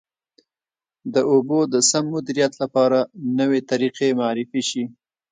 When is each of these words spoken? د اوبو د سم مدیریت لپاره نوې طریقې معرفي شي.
د 1.13 1.15
اوبو 1.31 1.59
د 1.73 1.75
سم 1.89 2.05
مدیریت 2.15 2.53
لپاره 2.63 2.99
نوې 3.39 3.59
طریقې 3.69 4.07
معرفي 4.19 4.61
شي. 4.69 4.83